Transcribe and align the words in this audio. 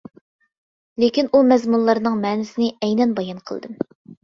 لېكىن 1.03 1.29
ئۇ 1.35 1.41
مەزمۇنلارنىڭ 1.51 2.17
مەنىسىنى 2.25 2.73
ئەينەن 2.89 3.17
بايان 3.23 3.45
قىلدىم. 3.53 3.81